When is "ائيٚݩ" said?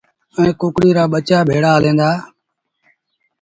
0.37-0.57